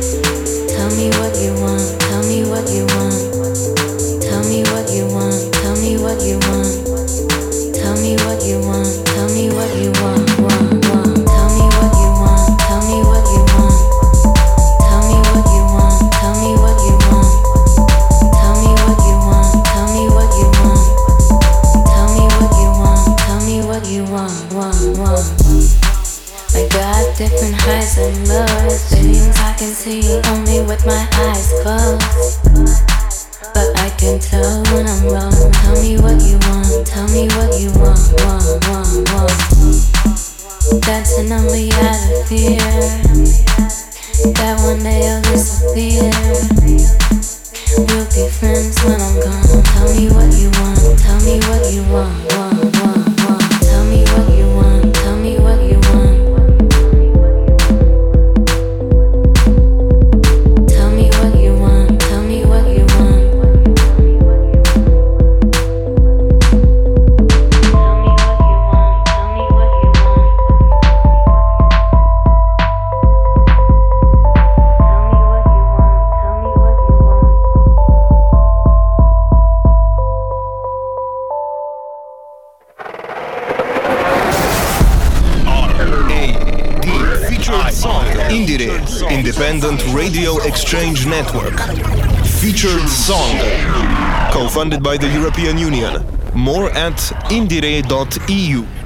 [97.30, 98.79] indirei.eu.